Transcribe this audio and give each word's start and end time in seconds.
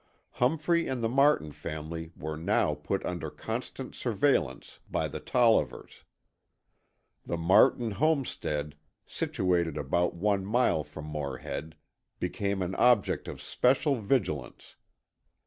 Humphrey 0.31 0.87
and 0.87 1.03
the 1.03 1.07
Martin 1.07 1.51
family 1.51 2.11
were 2.15 2.35
now 2.35 2.73
put 2.73 3.05
under 3.05 3.29
constant 3.29 3.93
surveillance 3.93 4.79
by 4.89 5.07
the 5.07 5.19
Tollivers. 5.19 6.05
The 7.23 7.37
Martin 7.37 7.91
homestead, 7.91 8.73
situated 9.05 9.77
about 9.77 10.15
one 10.15 10.43
mile 10.43 10.83
from 10.83 11.05
Morehead, 11.05 11.75
became 12.19 12.63
an 12.63 12.73
object 12.77 13.27
of 13.27 13.39
special 13.39 13.97
vigilance. 13.97 14.75